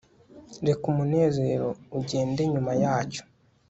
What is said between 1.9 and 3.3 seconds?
ugende nyuma yacyo